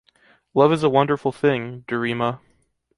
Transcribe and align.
Love 0.55 0.73
is 0.73 0.83
wonderful 0.83 1.31
thing, 1.31 1.83
Duurimaa! 1.87 2.39